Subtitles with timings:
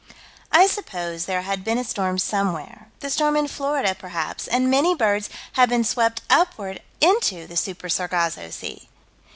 [0.51, 4.95] I suppose there had been a storm somewhere, the storm in Florida, perhaps, and many
[4.95, 8.89] birds had been swept upward into the Super Sargasso Sea.